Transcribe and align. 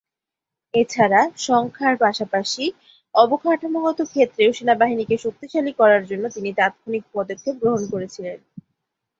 এ 0.73 0.81
ছাড়া 0.89 1.19
সংখ্যার 1.47 1.95
পাশাপাশি 2.03 2.63
অবকাঠামোগত 3.15 3.99
ক্ষেত্রেও 4.11 4.51
সেনাবাহিনীকে 4.53 5.15
শক্তিশালী 5.17 5.71
করার 5.79 6.03
জন্য 6.09 6.23
তিনি 6.35 6.49
তাৎক্ষণিক 6.59 7.03
পদক্ষেপ 7.15 7.55
গ্রহণ 7.61 7.81
করেছিলেন। 7.93 8.37